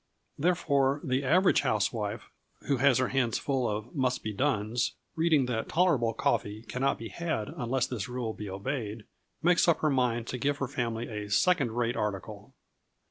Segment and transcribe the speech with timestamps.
[0.39, 2.31] Therefore, the average housewife,
[2.65, 7.09] who has her hands full of "must be dones," reading that tolerable coffee cannot be
[7.09, 9.03] had unless this rule be obeyed,
[9.43, 12.51] makes up her mind to give her family a second rate article.